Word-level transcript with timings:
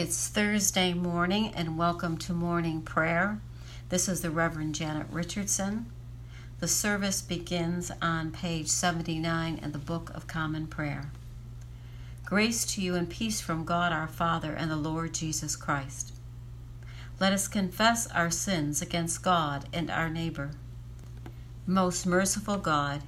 It's 0.00 0.28
Thursday 0.28 0.94
morning, 0.94 1.52
and 1.54 1.76
welcome 1.76 2.16
to 2.20 2.32
morning 2.32 2.80
prayer. 2.80 3.38
This 3.90 4.08
is 4.08 4.22
the 4.22 4.30
Reverend 4.30 4.74
Janet 4.74 5.08
Richardson. 5.10 5.92
The 6.58 6.68
service 6.68 7.20
begins 7.20 7.92
on 8.00 8.30
page 8.30 8.68
79 8.68 9.58
in 9.62 9.72
the 9.72 9.78
Book 9.78 10.08
of 10.14 10.26
Common 10.26 10.68
Prayer. 10.68 11.12
Grace 12.24 12.64
to 12.72 12.80
you 12.80 12.94
and 12.94 13.10
peace 13.10 13.42
from 13.42 13.66
God 13.66 13.92
our 13.92 14.08
Father 14.08 14.54
and 14.54 14.70
the 14.70 14.76
Lord 14.76 15.12
Jesus 15.12 15.54
Christ. 15.54 16.14
Let 17.20 17.34
us 17.34 17.46
confess 17.46 18.06
our 18.06 18.30
sins 18.30 18.80
against 18.80 19.22
God 19.22 19.68
and 19.70 19.90
our 19.90 20.08
neighbor. 20.08 20.52
Most 21.66 22.06
merciful 22.06 22.56
God, 22.56 23.02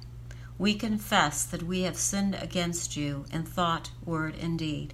we 0.59 0.75
confess 0.75 1.43
that 1.43 1.63
we 1.63 1.81
have 1.81 1.97
sinned 1.97 2.35
against 2.35 2.95
you 2.95 3.25
in 3.33 3.45
thought, 3.45 3.89
word, 4.05 4.35
and 4.39 4.59
deed, 4.59 4.93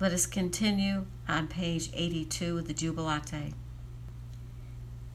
Let 0.00 0.12
us 0.12 0.26
continue 0.26 1.06
on 1.28 1.48
page 1.48 1.90
82 1.92 2.58
of 2.58 2.68
the 2.68 2.72
Jubilate. 2.72 3.52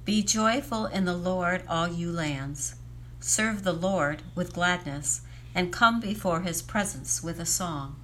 Be 0.04 0.22
joyful 0.22 0.88
in 0.88 1.06
the 1.06 1.16
Lord, 1.16 1.64
all 1.70 1.88
you 1.88 2.12
lands. 2.12 2.76
Serve 3.22 3.64
the 3.64 3.72
Lord 3.72 4.24
with 4.36 4.52
gladness, 4.52 5.22
and 5.56 5.72
come 5.72 6.02
before 6.02 6.42
his 6.42 6.62
presence 6.62 7.24
with 7.24 7.40
a 7.40 7.46
song. 7.46 7.96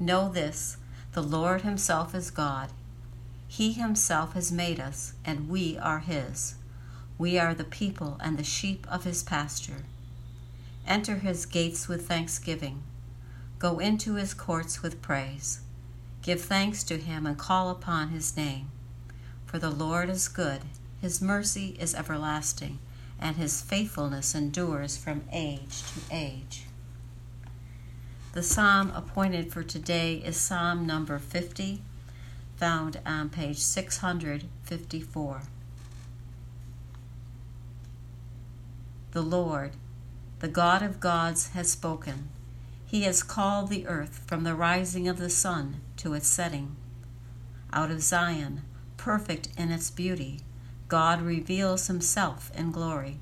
Know 0.00 0.30
this 0.30 0.78
the 1.12 1.22
Lord 1.22 1.60
himself 1.60 2.14
is 2.14 2.30
God. 2.30 2.70
He 3.46 3.72
himself 3.72 4.32
has 4.32 4.50
made 4.50 4.80
us, 4.80 5.12
and 5.26 5.50
we 5.50 5.76
are 5.76 5.98
his. 5.98 6.54
We 7.18 7.38
are 7.38 7.52
the 7.52 7.64
people 7.64 8.16
and 8.20 8.38
the 8.38 8.44
sheep 8.44 8.86
of 8.90 9.04
his 9.04 9.22
pasture. 9.22 9.84
Enter 10.86 11.16
his 11.16 11.44
gates 11.44 11.86
with 11.86 12.08
thanksgiving. 12.08 12.82
Go 13.58 13.78
into 13.78 14.14
his 14.14 14.32
courts 14.32 14.82
with 14.82 15.02
praise. 15.02 15.60
Give 16.22 16.40
thanks 16.40 16.84
to 16.84 16.98
him 16.98 17.26
and 17.26 17.36
call 17.36 17.68
upon 17.68 18.10
his 18.10 18.36
name. 18.36 18.70
For 19.44 19.58
the 19.58 19.70
Lord 19.70 20.08
is 20.08 20.28
good, 20.28 20.60
his 21.00 21.20
mercy 21.20 21.76
is 21.80 21.96
everlasting, 21.96 22.78
and 23.18 23.36
his 23.36 23.60
faithfulness 23.60 24.32
endures 24.32 24.96
from 24.96 25.24
age 25.32 25.82
to 25.82 26.00
age. 26.12 26.66
The 28.34 28.42
psalm 28.42 28.92
appointed 28.94 29.52
for 29.52 29.64
today 29.64 30.14
is 30.24 30.36
Psalm 30.36 30.86
number 30.86 31.18
50, 31.18 31.82
found 32.56 33.00
on 33.04 33.28
page 33.28 33.58
654. 33.58 35.42
The 39.10 39.22
Lord, 39.22 39.72
the 40.38 40.48
God 40.48 40.82
of 40.82 41.00
gods, 41.00 41.48
has 41.48 41.70
spoken. 41.70 42.28
He 42.86 43.02
has 43.02 43.22
called 43.22 43.68
the 43.68 43.86
earth 43.88 44.22
from 44.26 44.44
the 44.44 44.54
rising 44.54 45.08
of 45.08 45.18
the 45.18 45.28
sun 45.28 45.80
to 46.02 46.14
its 46.14 46.26
setting. 46.26 46.74
Out 47.72 47.92
of 47.92 48.02
Zion, 48.02 48.62
perfect 48.96 49.48
in 49.56 49.70
its 49.70 49.88
beauty, 49.88 50.40
God 50.88 51.22
reveals 51.22 51.86
himself 51.86 52.50
in 52.56 52.72
glory. 52.72 53.20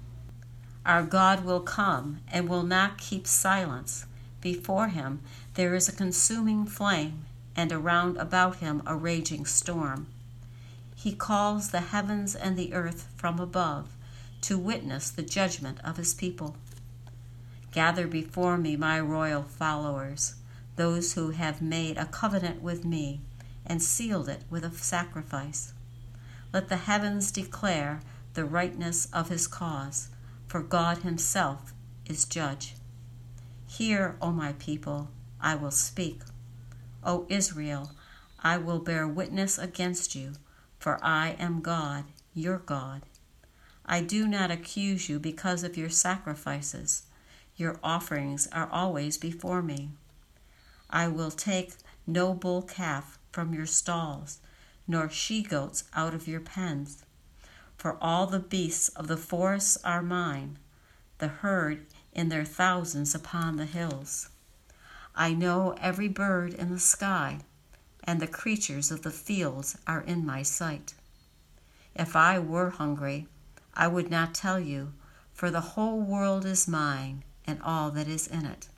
Our 0.87 1.03
God 1.03 1.45
will 1.45 1.61
come 1.61 2.21
and 2.33 2.49
will 2.49 2.63
not 2.63 2.97
keep 2.97 3.27
silence. 3.27 4.07
Before 4.41 4.89
him 4.89 5.21
there 5.55 5.75
is 5.75 5.91
a 5.91 5.93
consuming 5.93 6.65
flame, 6.65 7.27
and 7.55 7.71
around 7.71 8.17
about 8.17 8.57
him 8.57 8.83
a 8.87 8.97
raging 8.97 9.45
storm. 9.45 10.07
He 10.97 11.13
calls 11.13 11.71
the 11.71 11.81
heavens 11.81 12.35
and 12.35 12.57
the 12.57 12.73
earth 12.73 13.09
from 13.15 13.39
above 13.39 13.89
to 14.43 14.57
witness 14.57 15.11
the 15.11 15.23
judgment 15.23 15.79
of 15.85 15.99
his 15.99 16.15
people. 16.15 16.57
Gather 17.73 18.07
before 18.07 18.57
me 18.57 18.75
my 18.75 18.99
royal 18.99 19.43
followers, 19.43 20.35
those 20.81 21.13
who 21.13 21.29
have 21.29 21.61
made 21.61 21.99
a 21.99 22.07
covenant 22.07 22.63
with 22.63 22.87
me 22.87 23.21
and 23.67 23.83
sealed 23.83 24.31
it 24.31 24.43
with 24.49 24.65
a 24.65 24.71
sacrifice. 24.71 25.75
Let 26.55 26.71
the 26.71 26.79
heavens 26.79 27.31
declare 27.31 28.01
the 28.33 28.47
rightness 28.47 29.07
of 29.13 29.29
his 29.29 29.47
cause, 29.47 30.09
for 30.47 30.63
God 30.63 31.03
himself 31.03 31.75
is 32.07 32.25
judge. 32.25 32.77
Hear, 33.67 34.17
O 34.23 34.31
my 34.33 34.55
people, 34.55 35.11
I 35.39 35.55
will 35.55 35.71
speak. 35.71 36.23
O 37.05 37.27
Israel, 37.29 37.91
I 38.43 38.57
will 38.57 38.79
bear 38.79 39.07
witness 39.07 39.59
against 39.59 40.15
you, 40.15 40.33
for 40.79 40.99
I 41.05 41.37
am 41.39 41.61
God, 41.61 42.05
your 42.33 42.57
God. 42.57 43.03
I 43.85 44.01
do 44.01 44.27
not 44.27 44.51
accuse 44.51 45.11
you 45.11 45.19
because 45.19 45.63
of 45.63 45.77
your 45.77 45.91
sacrifices 45.91 47.03
your 47.61 47.79
offerings 47.85 48.49
are 48.53 48.71
always 48.73 49.19
before 49.19 49.61
me. 49.61 49.91
I 50.91 51.09
will 51.09 51.31
take 51.31 51.75
no 52.07 52.35
bull 52.35 52.63
calf 52.63 53.19
from 53.33 53.55
your 53.55 53.67
stalls, 53.67 54.39
nor 54.87 55.09
she 55.09 55.43
goats 55.43 55.85
out 55.95 56.15
of 56.15 56.27
your 56.27 56.41
pens. 56.41 57.05
For 57.77 57.97
all 58.01 58.27
the 58.27 58.41
beasts 58.41 58.89
of 58.91 59.07
the 59.07 59.17
forests 59.17 59.79
are 59.85 60.03
mine, 60.03 60.59
the 61.19 61.29
herd 61.29 61.87
in 62.13 62.29
their 62.29 62.45
thousands 62.45 63.15
upon 63.15 63.57
the 63.57 63.67
hills. 63.67 64.29
I 65.15 65.33
know 65.33 65.77
every 65.81 66.09
bird 66.09 66.55
in 66.55 66.71
the 66.71 66.81
sky, 66.81 67.41
and 68.05 68.21
the 68.21 68.27
creatures 68.27 68.91
of 68.91 69.03
the 69.03 69.11
fields 69.11 69.79
are 69.87 70.01
in 70.01 70.27
my 70.27 70.43
sight. 70.43 70.95
If 71.95 72.17
I 72.17 72.39
were 72.39 72.71
hungry, 72.71 73.29
I 73.75 73.87
would 73.87 74.11
not 74.11 74.35
tell 74.35 74.59
you, 74.59 74.93
for 75.33 75.51
the 75.51 75.61
whole 75.61 76.01
world 76.01 76.45
is 76.45 76.69
mine 76.69 77.25
and 77.47 77.61
all 77.63 77.91
that 77.93 78.09
is 78.09 78.27
in 78.27 78.45
it. 78.45 78.69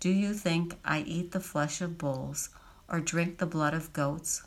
Do 0.00 0.08
you 0.08 0.32
think 0.34 0.78
I 0.84 1.00
eat 1.00 1.32
the 1.32 1.40
flesh 1.40 1.80
of 1.80 1.98
bulls 1.98 2.48
or 2.88 3.00
drink 3.00 3.38
the 3.38 3.46
blood 3.46 3.74
of 3.74 3.92
goats? 3.92 4.42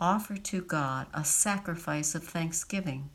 Offer 0.00 0.36
to 0.36 0.60
God 0.60 1.06
a 1.14 1.24
sacrifice 1.24 2.14
of 2.14 2.24
thanksgiving 2.24 3.10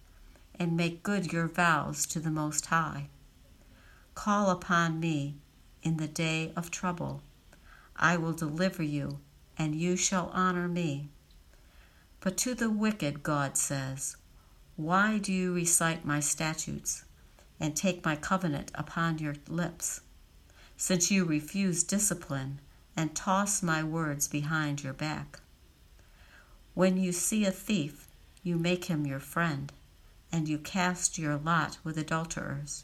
and 0.55 0.77
make 0.77 1.03
good 1.03 1.31
your 1.33 1.47
vows 1.47 2.05
to 2.07 2.19
the 2.19 2.31
Most 2.31 2.67
High. 2.67 3.09
Call 4.15 4.49
upon 4.49 4.99
me 4.99 5.35
in 5.81 5.97
the 5.97 6.07
day 6.07 6.53
of 6.55 6.71
trouble. 6.71 7.21
I 7.95 8.15
will 8.17 8.33
deliver 8.33 8.81
you, 8.81 9.19
and 9.57 9.75
you 9.75 9.95
shall 9.97 10.29
honor 10.33 10.67
me. 10.67 11.09
But 12.21 12.37
to 12.37 12.55
the 12.55 12.69
wicked, 12.69 13.21
God 13.21 13.57
says, 13.57 14.15
Why 14.77 15.17
do 15.17 15.33
you 15.33 15.53
recite 15.53 16.05
my 16.05 16.19
statutes? 16.19 17.05
and 17.59 17.75
take 17.75 18.03
my 18.03 18.15
covenant 18.15 18.71
upon 18.75 19.19
your 19.19 19.35
lips, 19.47 20.01
since 20.77 21.11
you 21.11 21.25
refuse 21.25 21.83
discipline 21.83 22.59
and 22.95 23.15
toss 23.15 23.63
my 23.63 23.83
words 23.83 24.27
behind 24.27 24.83
your 24.83 24.93
back. 24.93 25.39
When 26.73 26.97
you 26.97 27.11
see 27.11 27.45
a 27.45 27.51
thief, 27.51 28.07
you 28.43 28.57
make 28.57 28.85
him 28.85 29.05
your 29.05 29.19
friend, 29.19 29.71
and 30.31 30.47
you 30.47 30.57
cast 30.57 31.17
your 31.17 31.37
lot 31.37 31.77
with 31.83 31.97
adulterers. 31.97 32.83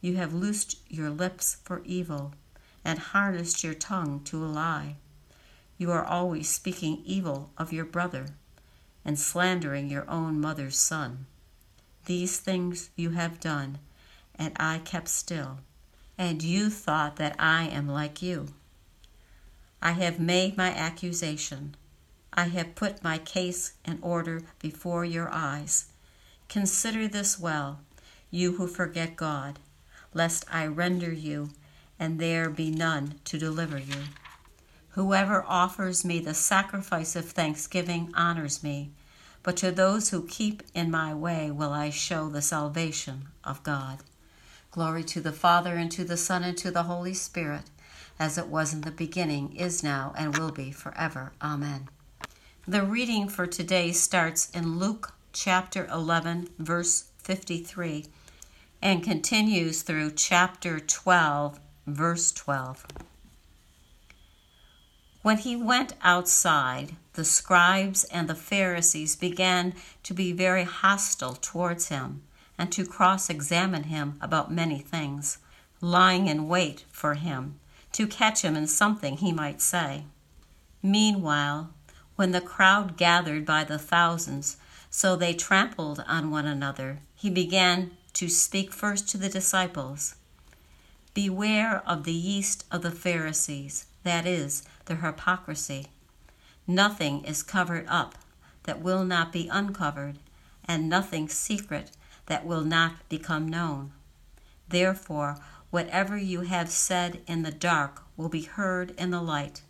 You 0.00 0.16
have 0.16 0.32
loosed 0.32 0.78
your 0.88 1.10
lips 1.10 1.56
for 1.64 1.82
evil, 1.84 2.34
and 2.84 2.98
harnessed 2.98 3.62
your 3.64 3.74
tongue 3.74 4.20
to 4.24 4.44
a 4.44 4.46
lie. 4.46 4.96
You 5.76 5.90
are 5.90 6.04
always 6.04 6.48
speaking 6.48 7.02
evil 7.04 7.50
of 7.58 7.72
your 7.72 7.84
brother, 7.84 8.26
and 9.04 9.18
slandering 9.18 9.90
your 9.90 10.08
own 10.08 10.40
mother's 10.40 10.76
son. 10.76 11.26
These 12.06 12.38
things 12.38 12.90
you 12.96 13.10
have 13.10 13.40
done, 13.40 13.78
and 14.34 14.54
I 14.58 14.78
kept 14.78 15.08
still, 15.08 15.60
and 16.20 16.42
you 16.42 16.68
thought 16.68 17.16
that 17.16 17.34
I 17.38 17.64
am 17.68 17.88
like 17.88 18.20
you. 18.20 18.48
I 19.80 19.92
have 19.92 20.20
made 20.20 20.54
my 20.54 20.68
accusation. 20.68 21.74
I 22.30 22.48
have 22.48 22.74
put 22.74 23.02
my 23.02 23.16
case 23.16 23.72
in 23.86 23.98
order 24.02 24.42
before 24.58 25.02
your 25.02 25.30
eyes. 25.32 25.86
Consider 26.50 27.08
this 27.08 27.40
well. 27.40 27.80
you 28.30 28.56
who 28.56 28.66
forget 28.66 29.16
God, 29.16 29.60
lest 30.12 30.44
I 30.52 30.66
render 30.66 31.10
you, 31.10 31.52
and 31.98 32.20
there 32.20 32.50
be 32.50 32.70
none 32.70 33.14
to 33.24 33.38
deliver 33.38 33.78
you. 33.78 34.02
Whoever 34.90 35.42
offers 35.48 36.04
me 36.04 36.20
the 36.20 36.34
sacrifice 36.34 37.16
of 37.16 37.30
thanksgiving 37.30 38.12
honors 38.14 38.62
me, 38.62 38.90
but 39.42 39.56
to 39.56 39.70
those 39.70 40.10
who 40.10 40.26
keep 40.26 40.62
in 40.74 40.90
my 40.90 41.14
way 41.14 41.50
will 41.50 41.72
I 41.72 41.88
show 41.88 42.28
the 42.28 42.42
salvation 42.42 43.28
of 43.42 43.62
God. 43.62 44.00
Glory 44.70 45.02
to 45.02 45.20
the 45.20 45.32
Father, 45.32 45.74
and 45.76 45.90
to 45.90 46.04
the 46.04 46.16
Son, 46.16 46.44
and 46.44 46.56
to 46.58 46.70
the 46.70 46.84
Holy 46.84 47.14
Spirit, 47.14 47.64
as 48.18 48.38
it 48.38 48.46
was 48.46 48.72
in 48.72 48.82
the 48.82 48.90
beginning, 48.90 49.54
is 49.56 49.82
now, 49.82 50.14
and 50.16 50.38
will 50.38 50.52
be 50.52 50.70
forever. 50.70 51.32
Amen. 51.42 51.88
The 52.68 52.82
reading 52.82 53.28
for 53.28 53.46
today 53.46 53.90
starts 53.90 54.48
in 54.50 54.78
Luke 54.78 55.12
chapter 55.32 55.86
11, 55.86 56.50
verse 56.58 57.10
53 57.18 58.06
and 58.82 59.02
continues 59.02 59.82
through 59.82 60.12
chapter 60.12 60.80
12, 60.80 61.60
verse 61.86 62.32
12. 62.32 62.86
When 65.22 65.38
he 65.38 65.54
went 65.54 65.94
outside, 66.02 66.96
the 67.12 67.24
scribes 67.24 68.04
and 68.04 68.28
the 68.28 68.34
Pharisees 68.34 69.16
began 69.16 69.74
to 70.04 70.14
be 70.14 70.32
very 70.32 70.64
hostile 70.64 71.34
towards 71.34 71.88
him 71.88 72.22
and 72.60 72.70
to 72.70 72.84
cross 72.84 73.30
examine 73.30 73.84
him 73.84 74.18
about 74.20 74.52
many 74.52 74.78
things, 74.80 75.38
lying 75.80 76.26
in 76.26 76.46
wait 76.46 76.84
for 76.92 77.14
him 77.14 77.58
to 77.90 78.06
catch 78.06 78.42
him 78.42 78.54
in 78.54 78.66
something 78.66 79.16
he 79.16 79.32
might 79.32 79.62
say. 79.62 80.04
Meanwhile, 80.82 81.72
when 82.16 82.32
the 82.32 82.40
crowd 82.42 82.98
gathered 82.98 83.46
by 83.46 83.64
the 83.64 83.78
thousands, 83.78 84.58
so 84.90 85.16
they 85.16 85.32
trampled 85.32 86.04
on 86.06 86.30
one 86.30 86.44
another, 86.44 87.00
he 87.14 87.30
began 87.30 87.92
to 88.12 88.28
speak 88.28 88.74
first 88.74 89.08
to 89.08 89.16
the 89.16 89.30
disciples 89.30 90.16
Beware 91.14 91.82
of 91.86 92.04
the 92.04 92.12
yeast 92.12 92.66
of 92.70 92.82
the 92.82 92.90
Pharisees, 92.90 93.86
that 94.02 94.26
is, 94.26 94.64
their 94.84 94.98
hypocrisy. 94.98 95.86
Nothing 96.66 97.24
is 97.24 97.42
covered 97.42 97.86
up 97.88 98.16
that 98.64 98.82
will 98.82 99.02
not 99.02 99.32
be 99.32 99.48
uncovered, 99.48 100.18
and 100.66 100.90
nothing 100.90 101.26
secret 101.26 101.90
that 102.30 102.46
will 102.46 102.62
not 102.62 102.92
become 103.08 103.48
known. 103.48 103.90
Therefore, 104.68 105.36
whatever 105.70 106.16
you 106.16 106.42
have 106.42 106.70
said 106.70 107.20
in 107.26 107.42
the 107.42 107.50
dark 107.50 108.04
will 108.16 108.28
be 108.28 108.42
heard 108.42 108.92
in 108.92 109.10
the 109.10 109.20
light, 109.20 109.62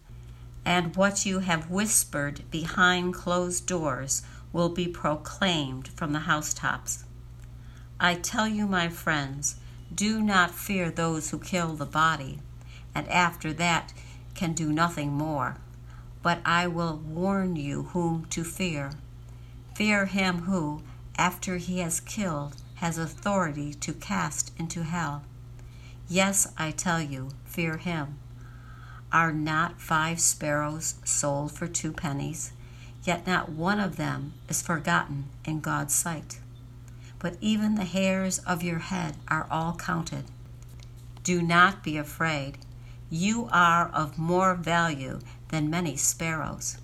and 0.62 0.94
what 0.94 1.24
you 1.24 1.38
have 1.38 1.70
whispered 1.70 2.42
behind 2.50 3.14
closed 3.14 3.66
doors 3.66 4.22
will 4.52 4.68
be 4.68 4.86
proclaimed 4.86 5.88
from 5.88 6.12
the 6.12 6.18
housetops. 6.18 7.04
I 7.98 8.16
tell 8.16 8.46
you, 8.46 8.66
my 8.66 8.90
friends, 8.90 9.56
do 9.94 10.20
not 10.20 10.50
fear 10.50 10.90
those 10.90 11.30
who 11.30 11.38
kill 11.38 11.72
the 11.76 11.86
body, 11.86 12.40
and 12.94 13.08
after 13.08 13.54
that 13.54 13.94
can 14.34 14.52
do 14.52 14.70
nothing 14.70 15.12
more. 15.12 15.56
But 16.22 16.40
I 16.44 16.66
will 16.66 16.98
warn 16.98 17.56
you 17.56 17.84
whom 17.94 18.26
to 18.26 18.44
fear. 18.44 18.90
Fear 19.74 20.04
him 20.04 20.40
who, 20.40 20.82
after 21.20 21.58
he 21.58 21.78
has 21.78 22.00
killed, 22.00 22.56
has 22.76 22.98
authority 22.98 23.72
to 23.74 23.92
cast 23.92 24.52
into 24.58 24.82
hell. 24.82 25.22
Yes, 26.08 26.52
I 26.58 26.72
tell 26.72 27.00
you, 27.00 27.28
fear 27.44 27.76
him. 27.76 28.18
Are 29.12 29.32
not 29.32 29.80
five 29.80 30.18
sparrows 30.18 30.96
sold 31.04 31.52
for 31.52 31.68
two 31.68 31.92
pennies? 31.92 32.52
Yet 33.04 33.24
not 33.24 33.50
one 33.50 33.78
of 33.78 33.96
them 33.96 34.32
is 34.48 34.60
forgotten 34.60 35.26
in 35.44 35.60
God's 35.60 35.94
sight 35.94 36.40
but 37.20 37.36
even 37.40 37.74
the 37.74 37.84
hairs 37.84 38.38
of 38.40 38.62
your 38.62 38.78
head 38.78 39.14
are 39.28 39.46
all 39.50 39.74
counted. 39.74 40.24
Do 41.22 41.40
not 41.40 41.84
be 41.84 41.96
afraid. 41.96 42.58
You 43.10 43.48
are 43.52 43.88
of 43.88 44.18
more 44.18 44.54
value 44.54 45.20
than 45.48 45.70
many 45.70 45.96
sparrows. 45.96 46.78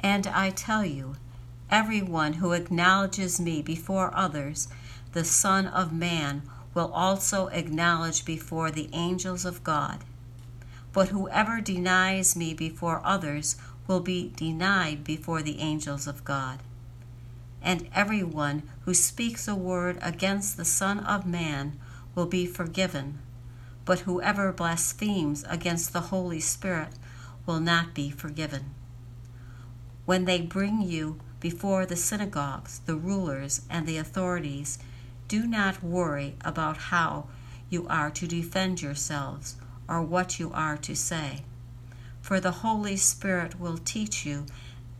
And 0.00 0.26
I 0.26 0.50
tell 0.50 0.84
you, 0.84 1.14
everyone 1.70 2.34
who 2.34 2.52
acknowledges 2.52 3.40
me 3.40 3.62
before 3.62 4.10
others, 4.14 4.68
the 5.12 5.24
Son 5.24 5.66
of 5.66 5.92
Man 5.92 6.42
will 6.74 6.92
also 6.92 7.48
acknowledge 7.48 8.24
before 8.24 8.70
the 8.70 8.88
angels 8.92 9.44
of 9.44 9.64
God. 9.64 10.04
But 10.92 11.08
whoever 11.08 11.60
denies 11.60 12.36
me 12.36 12.54
before 12.54 13.00
others 13.04 13.56
will 13.86 14.00
be 14.00 14.32
denied 14.36 15.04
before 15.04 15.42
the 15.42 15.60
angels 15.60 16.06
of 16.06 16.24
God 16.24 16.60
and 17.62 17.88
everyone 17.94 18.62
who 18.84 18.94
speaks 18.94 19.48
a 19.48 19.54
word 19.54 19.98
against 20.00 20.56
the 20.56 20.64
Son 20.64 21.00
of 21.00 21.26
Man 21.26 21.78
will 22.14 22.26
be 22.26 22.46
forgiven, 22.46 23.18
but 23.84 24.00
whoever 24.00 24.52
blasphemes 24.52 25.44
against 25.48 25.92
the 25.92 26.02
Holy 26.02 26.40
Spirit 26.40 26.94
will 27.46 27.60
not 27.60 27.94
be 27.94 28.10
forgiven. 28.10 28.74
When 30.04 30.24
they 30.24 30.40
bring 30.40 30.80
you 30.80 31.18
before 31.40 31.86
the 31.86 31.96
synagogues, 31.96 32.80
the 32.86 32.96
rulers, 32.96 33.62
and 33.70 33.86
the 33.86 33.96
authorities, 33.96 34.78
do 35.28 35.46
not 35.46 35.82
worry 35.82 36.36
about 36.44 36.76
how 36.76 37.28
you 37.70 37.86
are 37.88 38.10
to 38.10 38.26
defend 38.26 38.82
yourselves 38.82 39.56
or 39.88 40.02
what 40.02 40.40
you 40.40 40.50
are 40.52 40.76
to 40.76 40.94
say. 40.94 41.42
For 42.20 42.40
the 42.40 42.50
Holy 42.50 42.96
Spirit 42.96 43.58
will 43.60 43.78
teach 43.78 44.26
you 44.26 44.46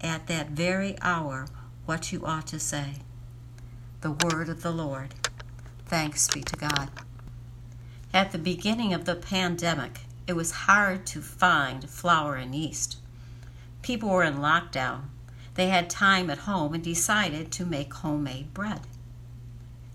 at 0.00 0.26
that 0.28 0.50
very 0.50 0.96
hour 1.00 1.46
what 1.86 2.12
you 2.12 2.24
ought 2.24 2.46
to 2.48 2.60
say. 2.60 2.94
The 4.00 4.12
word 4.12 4.48
of 4.48 4.62
the 4.62 4.70
Lord. 4.70 5.14
Thanks 5.86 6.28
be 6.28 6.42
to 6.42 6.56
God. 6.56 6.90
At 8.12 8.32
the 8.32 8.38
beginning 8.38 8.94
of 8.94 9.04
the 9.04 9.14
pandemic, 9.14 10.00
it 10.26 10.34
was 10.34 10.50
hard 10.52 11.06
to 11.06 11.20
find 11.20 11.88
flour 11.88 12.36
and 12.36 12.54
yeast. 12.54 12.98
People 13.82 14.10
were 14.10 14.22
in 14.22 14.36
lockdown. 14.36 15.04
They 15.58 15.70
had 15.70 15.90
time 15.90 16.30
at 16.30 16.46
home 16.46 16.72
and 16.72 16.84
decided 16.84 17.50
to 17.50 17.66
make 17.66 17.92
homemade 17.92 18.54
bread. 18.54 18.82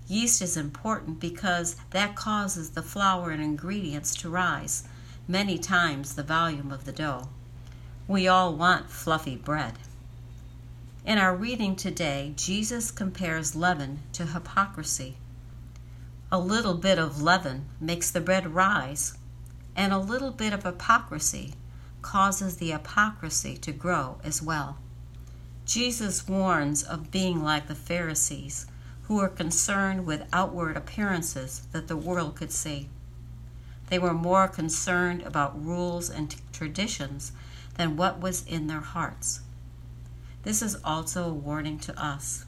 Yeast 0.09 0.41
is 0.41 0.57
important 0.57 1.21
because 1.21 1.77
that 1.91 2.17
causes 2.17 2.71
the 2.71 2.81
flour 2.81 3.31
and 3.31 3.41
ingredients 3.41 4.13
to 4.15 4.29
rise, 4.29 4.83
many 5.25 5.57
times 5.57 6.15
the 6.15 6.21
volume 6.21 6.69
of 6.69 6.83
the 6.83 6.91
dough. 6.91 7.29
We 8.09 8.27
all 8.27 8.53
want 8.53 8.89
fluffy 8.89 9.37
bread. 9.37 9.75
In 11.05 11.17
our 11.17 11.33
reading 11.33 11.77
today, 11.77 12.33
Jesus 12.35 12.91
compares 12.91 13.55
leaven 13.55 14.01
to 14.11 14.25
hypocrisy. 14.25 15.15
A 16.29 16.39
little 16.39 16.73
bit 16.73 16.99
of 16.99 17.21
leaven 17.21 17.69
makes 17.79 18.11
the 18.11 18.19
bread 18.19 18.53
rise, 18.53 19.13
and 19.77 19.93
a 19.93 19.97
little 19.97 20.31
bit 20.31 20.51
of 20.51 20.63
hypocrisy 20.63 21.53
causes 22.01 22.57
the 22.57 22.71
hypocrisy 22.71 23.55
to 23.55 23.71
grow 23.71 24.17
as 24.25 24.41
well. 24.41 24.77
Jesus 25.65 26.27
warns 26.27 26.83
of 26.83 27.09
being 27.09 27.41
like 27.41 27.67
the 27.67 27.75
Pharisees, 27.75 28.65
who 29.03 29.15
were 29.15 29.29
concerned 29.29 30.05
with 30.05 30.27
outward 30.33 30.75
appearances 30.75 31.67
that 31.71 31.87
the 31.87 31.95
world 31.95 32.35
could 32.35 32.51
see. 32.51 32.89
They 33.87 33.97
were 33.97 34.13
more 34.13 34.47
concerned 34.47 35.21
about 35.21 35.63
rules 35.63 36.09
and 36.09 36.35
traditions 36.51 37.31
than 37.75 37.95
what 37.95 38.19
was 38.19 38.45
in 38.45 38.67
their 38.67 38.81
hearts. 38.81 39.41
This 40.43 40.61
is 40.61 40.77
also 40.83 41.29
a 41.29 41.33
warning 41.33 41.79
to 41.79 42.01
us. 42.01 42.45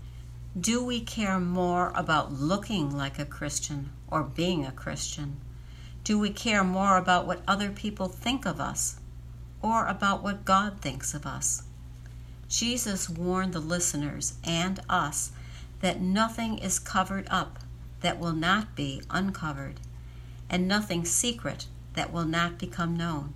Do 0.60 0.84
we 0.84 1.00
care 1.00 1.40
more 1.40 1.92
about 1.96 2.34
looking 2.34 2.96
like 2.96 3.18
a 3.18 3.26
Christian 3.26 3.92
or 4.08 4.24
being 4.24 4.66
a 4.66 4.72
Christian? 4.72 5.40
Do 6.04 6.20
we 6.20 6.30
care 6.30 6.64
more 6.64 6.98
about 6.98 7.26
what 7.26 7.44
other 7.48 7.70
people 7.70 8.08
think 8.08 8.46
of 8.46 8.60
us 8.60 9.00
or 9.62 9.88
about 9.88 10.22
what 10.22 10.46
God 10.46 10.82
thinks 10.82 11.14
of 11.14 11.26
us? 11.26 11.64
Jesus 12.48 13.10
warned 13.10 13.54
the 13.54 13.60
listeners 13.60 14.34
and 14.44 14.80
us 14.90 15.32
that 15.82 16.02
nothing 16.02 16.58
is 16.58 16.80
covered 16.80 17.28
up 17.30 17.60
that 18.02 18.20
will 18.20 18.34
not 18.34 18.76
be 18.76 19.02
uncovered, 19.10 19.80
and 20.50 20.68
nothing 20.68 21.06
secret 21.06 21.68
that 21.94 22.14
will 22.14 22.26
not 22.26 22.58
become 22.58 22.96
known. 22.96 23.34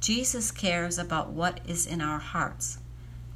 Jesus 0.00 0.50
cares 0.50 0.98
about 0.98 1.30
what 1.30 1.60
is 1.66 1.86
in 1.86 2.00
our 2.00 2.18
hearts 2.18 2.78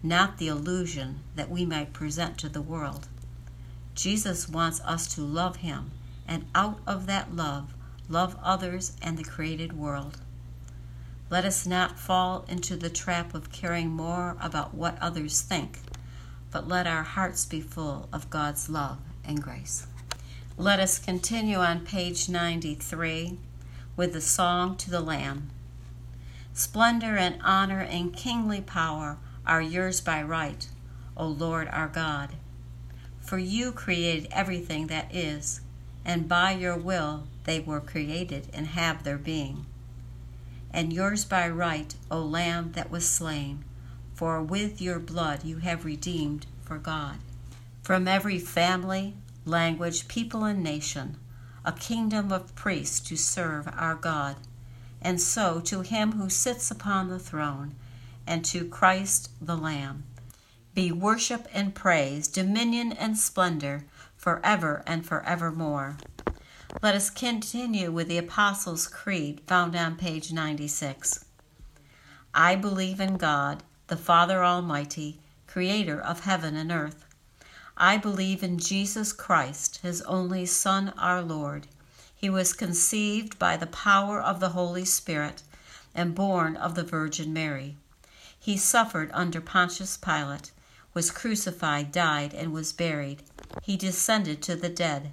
not 0.03 0.39
the 0.39 0.49
illusion 0.49 1.21
that 1.35 1.51
we 1.51 1.65
might 1.65 1.93
present 1.93 2.39
to 2.39 2.49
the 2.49 2.63
world. 2.63 3.09
Jesus 3.95 4.49
wants 4.49 4.81
us 4.83 5.13
to 5.15 5.21
love 5.21 5.57
Him, 5.57 5.91
and 6.27 6.47
out 6.55 6.79
of 6.87 7.07
that 7.07 7.35
love, 7.35 7.75
love 8.09 8.37
others 8.43 8.97
and 9.03 9.19
the 9.19 9.25
created 9.25 9.73
world. 9.73 10.19
Let 11.31 11.45
us 11.45 11.67
not 11.67 11.99
fall 11.99 12.47
into 12.49 12.75
the 12.75 12.89
trap 12.89 13.35
of 13.35 13.53
caring 13.53 13.91
more 13.91 14.37
about 14.41 14.73
what 14.73 14.97
others 14.99 15.43
think, 15.43 15.81
but 16.51 16.67
let 16.67 16.87
our 16.87 17.03
hearts 17.03 17.45
be 17.45 17.61
full 17.61 18.09
of 18.11 18.31
God's 18.31 18.71
love 18.71 18.99
and 19.25 19.43
grace. 19.43 19.87
Let 20.57 20.81
us 20.81 20.99
continue 20.99 21.59
on 21.59 21.85
page 21.85 22.31
93 22.31 23.37
with 23.95 24.15
the 24.15 24.23
Song 24.23 24.75
to 24.79 24.91
the 24.91 25.03
Lamb. 25.03 25.51
Splendor 26.55 27.19
and 27.19 27.41
honor 27.45 27.81
and 27.81 28.17
kingly 28.17 28.63
power 28.63 29.19
are 29.47 29.61
yours 29.61 30.01
by 30.01 30.23
right, 30.23 30.67
O 31.15 31.27
Lord 31.27 31.69
our 31.69 31.89
God. 31.89 32.37
For 33.21 33.39
you 33.39 33.71
created 33.71 34.29
everything 34.33 34.87
that 34.87 35.15
is, 35.15 35.61
and 36.07 36.27
by 36.27 36.53
your 36.53 36.77
will 36.77 37.25
they 37.45 37.61
were 37.61 37.81
created 37.81 38.49
and 38.55 38.69
have 38.69 39.05
their 39.05 39.19
being. 39.19 39.67
And 40.71 40.93
yours 40.93 41.25
by 41.25 41.49
right, 41.49 41.95
O 42.11 42.21
Lamb 42.21 42.73
that 42.73 42.91
was 42.91 43.09
slain, 43.09 43.65
for 44.15 44.43
with 44.43 44.81
your 44.83 44.99
blood 44.99 45.45
you 45.45 45.59
have 45.59 45.85
redeemed 45.85 46.47
for 46.63 46.79
God. 46.79 47.17
From 47.83 48.07
every 48.07 48.39
family, 48.39 49.15
language, 49.45 50.09
people, 50.09 50.45
and 50.45 50.63
nation, 50.63 51.17
a 51.65 51.73
kingdom 51.73 52.31
of 52.33 52.55
priests 52.55 53.01
to 53.09 53.17
serve 53.17 53.69
our 53.77 53.95
God. 53.95 54.37
And 55.01 55.21
so 55.21 55.61
to 55.61 55.81
him 55.81 56.13
who 56.13 56.29
sits 56.29 56.71
upon 56.71 57.09
the 57.09 57.19
throne, 57.19 57.75
and 58.27 58.45
to 58.45 58.67
Christ 58.67 59.31
the 59.41 59.57
Lamb, 59.57 60.05
be 60.75 60.93
worship 60.93 61.49
and 61.53 61.75
praise, 61.75 62.29
dominion 62.29 62.93
and 62.93 63.17
splendor, 63.19 63.85
forever 64.17 64.83
and 64.87 65.05
forevermore. 65.07 65.97
Let 66.83 66.95
us 66.95 67.09
continue 67.09 67.91
with 67.91 68.09
the 68.09 68.19
Apostles' 68.19 68.87
Creed 68.87 69.41
found 69.47 69.75
on 69.75 69.97
page 69.97 70.31
96. 70.31 71.25
I 72.35 72.57
believe 72.57 73.01
in 73.01 73.17
God, 73.17 73.63
the 73.87 73.97
Father 73.97 74.45
Almighty, 74.45 75.19
creator 75.47 75.99
of 75.99 76.21
heaven 76.21 76.57
and 76.57 76.71
earth. 76.71 77.07
I 77.79 77.97
believe 77.97 78.43
in 78.43 78.59
Jesus 78.59 79.15
Christ, 79.15 79.79
his 79.79 80.03
only 80.03 80.45
Son, 80.45 80.91
our 80.99 81.23
Lord. 81.23 81.69
He 82.15 82.29
was 82.29 82.53
conceived 82.53 83.39
by 83.39 83.57
the 83.57 83.67
power 83.67 84.21
of 84.21 84.39
the 84.39 84.51
Holy 84.51 84.85
Spirit 84.85 85.43
and 85.95 86.15
born 86.15 86.55
of 86.55 86.75
the 86.75 86.85
Virgin 86.85 87.33
Mary. 87.33 87.77
He 88.39 88.59
suffered 88.59 89.11
under 89.15 89.41
Pontius 89.41 89.97
Pilate, 89.97 90.51
was 90.93 91.11
crucified, 91.11 91.93
died, 91.93 92.35
and 92.35 92.53
was 92.53 92.75
buried. 92.75 93.23
He 93.63 93.79
descended 93.79 94.43
to 94.43 94.55
the 94.55 94.69
dead. 94.69 95.13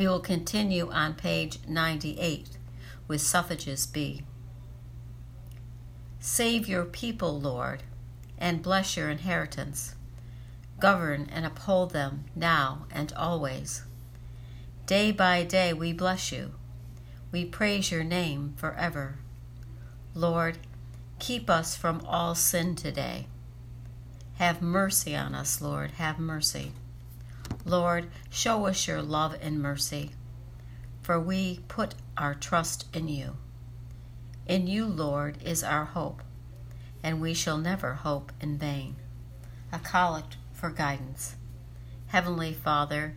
We 0.00 0.08
will 0.08 0.20
continue 0.20 0.90
on 0.90 1.12
page 1.12 1.58
98 1.68 2.56
with 3.06 3.20
suffrages 3.20 3.86
B. 3.86 4.22
Save 6.18 6.66
your 6.66 6.86
people, 6.86 7.38
Lord, 7.38 7.82
and 8.38 8.62
bless 8.62 8.96
your 8.96 9.10
inheritance. 9.10 9.96
Govern 10.78 11.28
and 11.30 11.44
uphold 11.44 11.90
them 11.90 12.24
now 12.34 12.86
and 12.90 13.12
always. 13.12 13.82
Day 14.86 15.12
by 15.12 15.44
day 15.44 15.74
we 15.74 15.92
bless 15.92 16.32
you. 16.32 16.52
We 17.30 17.44
praise 17.44 17.90
your 17.90 18.02
name 18.02 18.54
forever. 18.56 19.18
Lord, 20.14 20.56
keep 21.18 21.50
us 21.50 21.76
from 21.76 22.00
all 22.06 22.34
sin 22.34 22.74
today. 22.74 23.26
Have 24.36 24.62
mercy 24.62 25.14
on 25.14 25.34
us, 25.34 25.60
Lord, 25.60 25.90
have 25.98 26.18
mercy. 26.18 26.72
Lord, 27.64 28.10
show 28.30 28.66
us 28.66 28.86
your 28.86 29.02
love 29.02 29.36
and 29.42 29.60
mercy, 29.60 30.12
for 31.02 31.20
we 31.20 31.60
put 31.68 31.94
our 32.16 32.34
trust 32.34 32.86
in 32.94 33.08
you. 33.08 33.36
In 34.46 34.66
you, 34.66 34.86
Lord, 34.86 35.36
is 35.44 35.62
our 35.62 35.84
hope, 35.84 36.22
and 37.02 37.20
we 37.20 37.34
shall 37.34 37.58
never 37.58 37.94
hope 37.94 38.32
in 38.40 38.56
vain. 38.56 38.96
A 39.72 39.78
collect 39.78 40.36
for 40.52 40.70
guidance. 40.70 41.36
Heavenly 42.08 42.52
Father, 42.52 43.14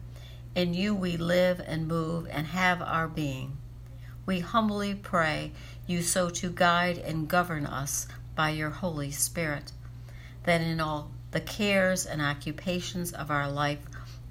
in 0.55 0.73
you 0.73 0.93
we 0.93 1.17
live 1.17 1.61
and 1.65 1.87
move 1.87 2.27
and 2.29 2.47
have 2.47 2.81
our 2.81 3.07
being. 3.07 3.57
We 4.25 4.41
humbly 4.41 4.93
pray 4.93 5.51
you 5.87 6.01
so 6.01 6.29
to 6.29 6.49
guide 6.49 6.97
and 6.97 7.27
govern 7.27 7.65
us 7.65 8.07
by 8.35 8.51
your 8.51 8.69
Holy 8.69 9.11
Spirit, 9.11 9.71
that 10.43 10.61
in 10.61 10.79
all 10.79 11.11
the 11.31 11.41
cares 11.41 12.05
and 12.05 12.21
occupations 12.21 13.11
of 13.11 13.31
our 13.31 13.49
life 13.49 13.79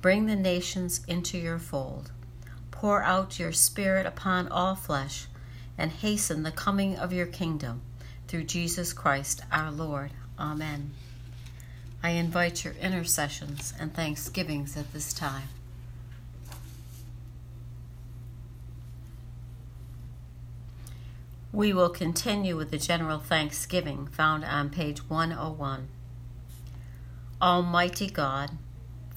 Bring 0.00 0.26
the 0.26 0.36
nations 0.36 1.02
into 1.06 1.36
your 1.36 1.58
fold. 1.58 2.10
Pour 2.70 3.02
out 3.02 3.38
your 3.38 3.52
Spirit 3.52 4.06
upon 4.06 4.48
all 4.48 4.74
flesh, 4.74 5.26
and 5.76 5.90
hasten 5.90 6.42
the 6.42 6.50
coming 6.50 6.96
of 6.96 7.12
your 7.12 7.26
kingdom 7.26 7.82
through 8.26 8.44
Jesus 8.44 8.92
Christ 8.92 9.42
our 9.52 9.70
Lord. 9.70 10.12
Amen. 10.38 10.92
I 12.02 12.10
invite 12.10 12.64
your 12.64 12.74
intercessions 12.74 13.74
and 13.78 13.92
thanksgivings 13.92 14.76
at 14.76 14.92
this 14.92 15.12
time. 15.12 15.48
We 21.52 21.72
will 21.72 21.90
continue 21.90 22.56
with 22.56 22.70
the 22.70 22.78
general 22.78 23.18
thanksgiving 23.18 24.06
found 24.06 24.44
on 24.44 24.70
page 24.70 25.00
101. 25.10 25.88
Almighty 27.42 28.08
God, 28.08 28.50